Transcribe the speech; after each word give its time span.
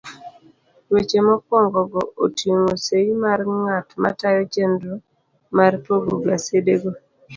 Weche 0.91 1.19
mokwongogo 1.27 2.01
oting'o 2.23 2.71
sei 2.85 3.09
mar 3.23 3.39
ng'at 3.61 3.87
matayo 4.01 4.41
chenro 4.53 4.93
mar 5.57 5.73
pogo 5.85 6.13
gasedego. 6.25 6.91